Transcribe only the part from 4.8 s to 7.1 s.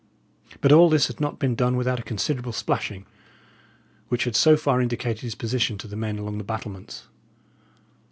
indicated his position to the men along the battlements.